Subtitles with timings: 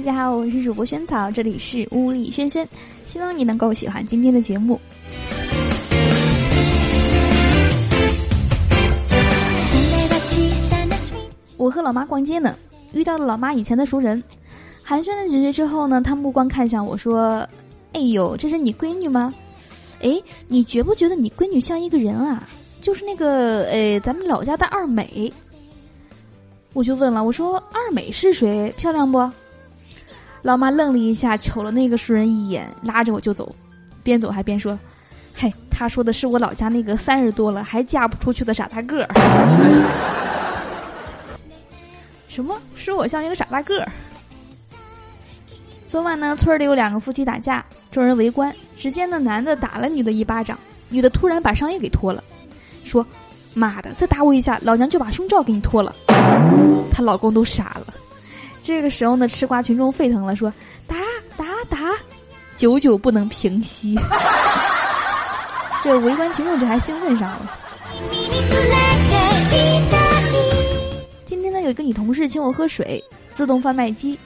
[0.00, 2.66] 大家好，我是主播萱草，这里是屋里轩轩，
[3.04, 4.80] 希望你能够喜欢今天的节目。
[11.58, 12.56] 我和老妈逛街呢，
[12.94, 14.24] 遇到了老妈以前的熟人，
[14.82, 17.46] 寒暄了几句之后呢，她目光看向我说
[17.92, 19.34] ：“哎呦，这是你闺女吗？
[20.00, 22.48] 哎，你觉不觉得你闺女像一个人啊？
[22.80, 25.30] 就是那个呃，咱们老家的二美。”
[26.72, 28.72] 我就问了，我说：“二美是谁？
[28.78, 29.30] 漂亮不？”
[30.42, 33.54] 老妈愣了一下，瞅了那个熟人一眼，拉着我就走，
[34.02, 34.78] 边走还边说
[35.34, 39.08] ：“嘿，他说的是我老家那个三十多了还嫁不出去的傻大个儿。”
[42.28, 43.92] 什么说我像一个傻大个儿？
[45.84, 48.54] 昨晚呢，村里有两个夫妻打架，众人围观。
[48.76, 52.24] 只见那男的打了女的一巴掌，女的突然把上衣给脱了，
[52.82, 53.04] 说
[53.52, 55.94] ：“妈的，再打我一下，老娘就把胸罩给你脱了。”
[56.90, 57.92] 她老公都傻了。
[58.70, 60.48] 这个时候呢，吃瓜群众沸腾了，说
[60.86, 60.94] ：“打
[61.36, 61.92] 打打，
[62.56, 63.98] 久久不能平息。
[65.82, 67.50] ”这围观群众这还兴奋上了。
[71.24, 74.16] 今天呢，有一个女同事请我喝水，自动贩卖机。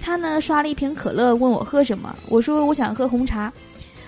[0.00, 2.14] 她呢刷了一瓶可乐，问我喝什么。
[2.28, 3.52] 我说我想喝红茶。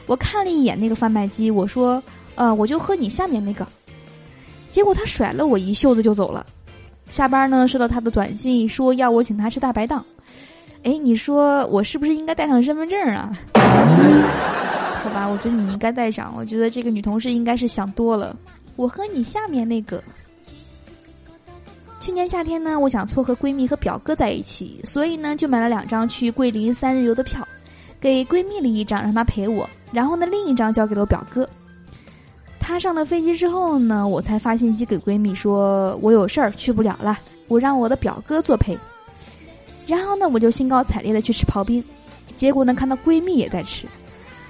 [0.06, 2.02] 我看了一眼那个贩卖机，我说
[2.34, 3.64] ：“呃，我就喝你下面那个。”
[4.68, 6.44] 结果他甩了我一袖子就走了。
[7.08, 10.04] 下班呢，收到他的短信，说要我请他吃大排档。
[10.82, 13.32] 哎，你说我是不是应该带上身份证啊？
[15.02, 16.34] 好吧，我觉得你应该带上。
[16.36, 18.36] 我觉得这个女同事应该是想多了。
[18.77, 20.02] 我和你下面那个。
[21.98, 27.46] 去年夏天呢，我想撮合闺蜜和表哥在一起，所以呢就买了两张去桂林三日游的票，
[28.00, 31.48] 给闺蜜了一张让她陪我，然后呢另一张交给了我表哥。
[32.69, 38.77] 她上了飞机之后呢，我才发信息给闺蜜说我有事儿去不了了，我让我的表哥作陪。
[39.86, 41.83] 然后呢我就兴高采烈的去吃刨冰，
[42.34, 43.86] 结果呢看到闺蜜也在吃，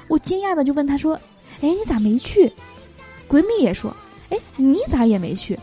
[0.08, 1.12] 我惊讶的就问她说
[1.60, 2.50] ：“哎你咋没去？”
[3.28, 3.94] 闺蜜也说
[4.32, 5.58] ：“哎你咋也没去？”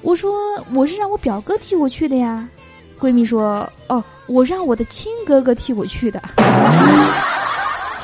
[0.00, 0.34] 我说
[0.72, 2.48] 我是让我表哥替我去的呀，
[2.98, 6.18] 闺蜜说哦，我让我的亲哥哥替我去的。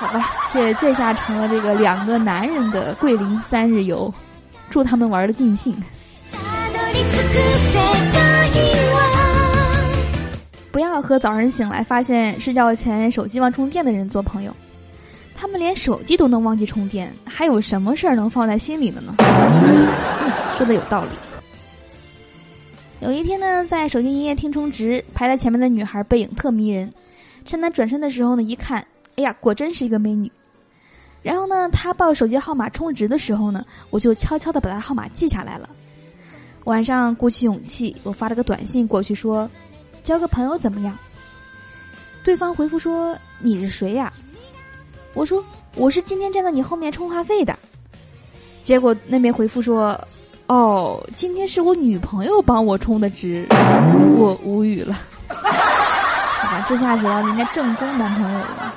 [0.03, 4.13] 好吧，这这下成了这个两个男人的桂林三日游，
[4.69, 5.73] 祝他们玩的尽兴。
[10.73, 14.53] 不要和早上醒来发现睡觉前手机忘充电的人做朋友，
[15.37, 19.15] 他们连手机都能忘记充电，还有什么事儿能放在心里的呢？
[20.59, 21.11] 说的有道理。
[22.99, 26.93] 有一天呢，在手机营业厅充值，排在前面的女孩背影特迷人。
[27.45, 28.85] 趁他转身的时候呢，一看，
[29.17, 30.31] 哎呀，果真是一个美女。
[31.23, 35.69] 然后呢，他报手机号码充值的时候呢，我就悄悄的把他号码记下来了。
[36.65, 39.49] 晚上鼓起勇气，我发了个短信过去说
[40.03, 40.97] ：“交个朋友怎么样？”
[42.25, 44.13] 对方回复说：“你是谁呀？”
[45.15, 45.45] 我说
[45.77, 47.59] ：“我是今天站在你后面充话费的。”
[48.63, 49.99] 结果那边回复说。
[50.49, 53.47] 哦，今天是我女朋友帮我充的值，
[54.19, 54.99] 我无语了。
[56.43, 58.75] 好吧，这下子要人家正宫男朋友了。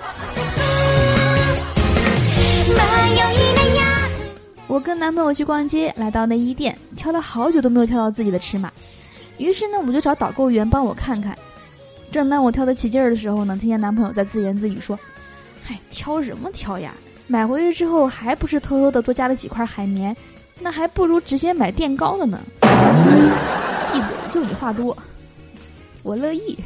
[4.68, 8.72] 我跟男朋友去逛街，来到内衣店，挑了好久都没有挑到自己的尺码，
[9.38, 11.36] 于是呢，我就找导购员帮我看看。
[12.12, 14.97] 正当我挑得起劲儿的时候呢，听见男朋友在自言自语说
[15.66, 16.94] ：“嗨，挑什么挑呀？
[17.28, 20.16] 买回去之后还不是偷偷的多加了几块海绵。”
[20.58, 22.40] 那还不如直接买垫高的呢。
[22.62, 24.96] 闭嘴，就你话多，
[26.02, 26.58] 我乐意。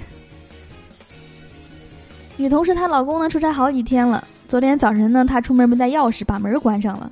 [2.39, 7.11] 女同事她老公呢出差好几天了，昨天早晨呢她出门没带钥匙，把门关上了。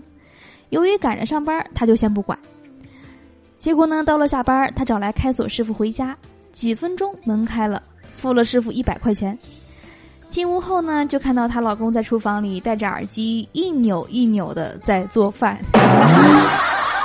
[0.69, 2.39] 由于赶着上班，她就先不管。
[3.57, 6.15] 结果呢到了下班，她找来开锁师傅回家，
[6.53, 7.83] 几分钟门开了，
[8.13, 9.37] 付了师傅一百块钱。
[10.29, 15.57] 进屋后呢，就看到她老公在厨房里戴着耳机一扭一扭的在做饭。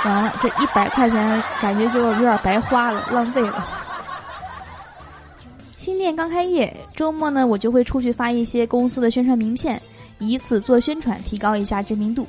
[0.05, 3.67] 完了，这一百块钱感觉就有点白花了，浪费了。
[5.83, 9.77] 新店刚开业，周末呢我就会出去发一些公司的宣传名片，
[10.17, 12.25] 以此做宣传，提高一下知名度。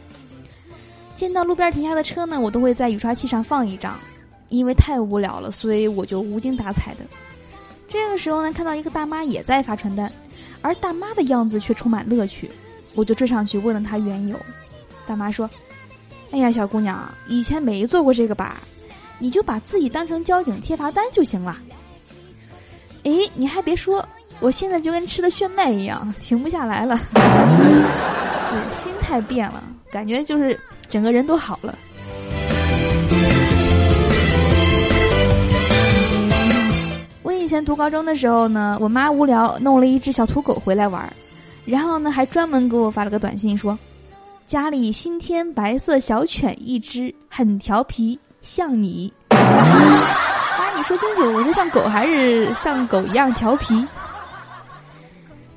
[1.14, 3.96] 见到路边停下的车呢，我都会在雨刷器上放一张，
[4.48, 7.04] 因为太无聊了，所以我就无精打采的。
[7.86, 10.10] 这个时候呢，看到一个大妈也在发传单。
[10.60, 12.50] 而大妈的样子却充满乐趣，
[12.96, 14.36] 我就追上去问了她缘由。
[15.06, 15.48] 大妈说
[16.32, 18.60] ：“哎呀，小姑娘，以前没做过这个吧？
[19.20, 21.56] 你就把自己当成交警贴罚单就行了。”
[23.04, 24.02] 哎，你还别说，
[24.40, 26.98] 我现在就跟吃了炫迈一样，停不下来了。
[27.12, 29.62] 对，心态变了，
[29.92, 30.58] 感觉就是
[30.88, 31.78] 整个人都好了。
[37.22, 41.12] 我以前读高中的时候呢，我妈无聊弄了一只小土狗回来玩，
[41.64, 43.78] 然后呢还专门给我发了个短信说，
[44.46, 49.12] 家里新添白色小犬一只，很调皮，像你。
[50.86, 53.86] 说清楚，我是像狗还是像狗一样调皮？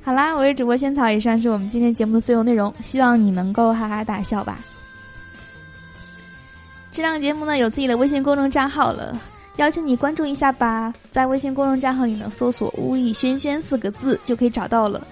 [0.02, 4.58] 好啦，我是主播萱草，以上是我们今天节目的所有内容，希望你能够哈哈大笑吧。
[6.92, 9.20] 这档节目呢有自己的微信公众账号了，
[9.56, 10.94] 邀请你关注一下吧。
[11.12, 15.06] 在微信公众账号里呢，搜索“乌力轩轩”四个字就可以找到了，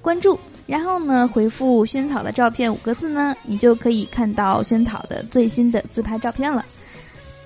[0.00, 6.64] 关注，然后呢回复“萱草的照片”五个字呢，你就可以看到萱草的最新的自拍照片了。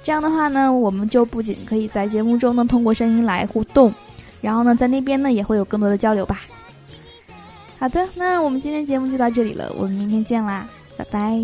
[0.02, 3.92] 这样的话呢，我们就不仅可以在节目中呢通过声音来互动，
[4.40, 6.42] 然后呢在那边呢也会有更多的交流吧。
[7.78, 11.40] 好的，那我们今天节目就到这里了，我们明天见啦，拜拜。